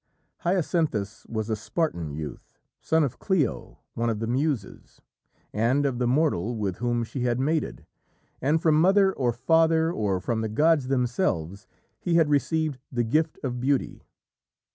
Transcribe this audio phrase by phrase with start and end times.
[0.37, 4.99] Hyacinthus was a Spartan youth, son of Clio, one of the Muses,
[5.53, 7.85] and of the mortal with whom she had mated,
[8.41, 11.67] and from mother, or father, or from the gods themselves,
[11.99, 14.01] he had received the gift of beauty.